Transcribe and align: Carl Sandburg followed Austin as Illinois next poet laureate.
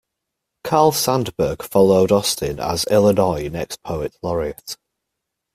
Carl 0.63 0.91
Sandburg 0.93 1.61
followed 1.61 2.11
Austin 2.11 2.59
as 2.59 2.85
Illinois 2.87 3.47
next 3.49 3.83
poet 3.83 4.17
laureate. 4.23 4.75